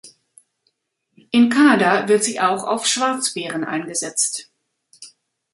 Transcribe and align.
In 1.29 1.51
Kanada 1.51 2.07
wird 2.07 2.23
sie 2.23 2.39
auch 2.39 2.63
auf 2.63 2.87
Schwarzbären 2.87 3.63
eingesetzt. 3.63 4.49